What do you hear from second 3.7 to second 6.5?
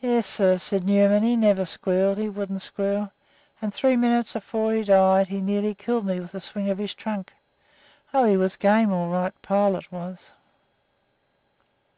three minutes before he died he nearly killed me with a